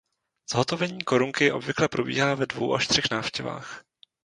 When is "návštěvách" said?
3.11-3.83